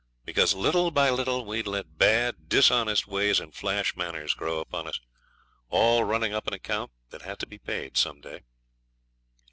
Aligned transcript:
Because, 0.25 0.55
little 0.55 0.89
by 0.89 1.11
little, 1.11 1.45
we 1.45 1.57
had 1.57 1.67
let 1.67 1.99
bad 1.99 2.49
dishonest 2.49 3.05
ways 3.05 3.39
and 3.39 3.53
flash 3.53 3.95
manners 3.95 4.33
grow 4.33 4.59
upon 4.59 4.87
us, 4.87 4.99
all 5.69 6.03
running 6.05 6.33
up 6.33 6.47
an 6.47 6.55
account 6.55 6.89
that 7.11 7.21
had 7.21 7.37
to 7.37 7.45
be 7.45 7.59
paid 7.59 7.95
some 7.97 8.19
day. 8.19 8.41